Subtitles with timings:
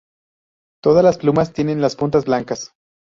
[0.81, 2.73] Todas las plumas tienen las puntas blancas.